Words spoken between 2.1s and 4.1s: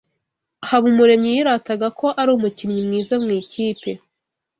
ari umukinnyi mwiza mu ikipe.